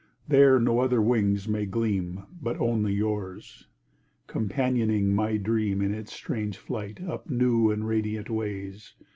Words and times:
There 0.27 0.59
no 0.59 0.79
other 0.79 0.99
wings 0.99 1.47
may 1.47 1.67
gleam 1.67 2.23
But 2.41 2.57
only 2.59 2.91
yours, 2.91 3.67
companioning 4.25 5.13
my 5.13 5.37
dream 5.37 5.79
In 5.79 5.93
its 5.93 6.11
strange 6.11 6.57
flight 6.57 6.99
up 7.03 7.29
new 7.29 7.69
and 7.69 7.87
radiant 7.87 8.27
ways. 8.31 8.95